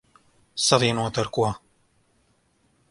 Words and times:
Savienota 0.67 1.21
ar 1.23 1.29
ko? 1.35 1.47